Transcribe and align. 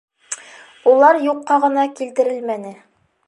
Улар 0.93 1.19
юҡҡа 1.27 1.59
ғына 1.67 1.85
килтерелмәне. 2.01 2.75